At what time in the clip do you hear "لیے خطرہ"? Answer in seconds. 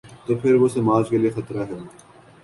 1.17-1.63